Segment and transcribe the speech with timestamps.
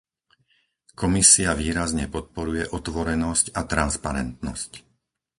[0.99, 4.71] Komisia výrazne podporuje otvorenosť a transparentnosť.